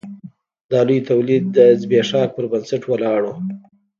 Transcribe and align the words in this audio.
دا 0.71 0.79
لوی 0.87 0.99
تولید 1.09 1.43
د 1.57 1.57
ځبېښاک 1.81 2.29
پر 2.35 2.45
بنسټ 2.51 2.81
ولاړ 2.87 3.21
و. 3.25 3.35